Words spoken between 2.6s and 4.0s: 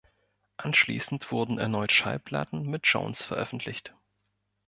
mit Jones veröffentlicht.